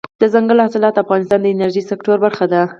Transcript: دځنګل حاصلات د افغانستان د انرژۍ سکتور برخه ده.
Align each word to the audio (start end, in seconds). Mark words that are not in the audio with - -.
دځنګل 0.19 0.57
حاصلات 0.63 0.93
د 0.95 1.01
افغانستان 1.03 1.39
د 1.41 1.45
انرژۍ 1.53 1.83
سکتور 1.91 2.17
برخه 2.25 2.45
ده. 2.51 2.61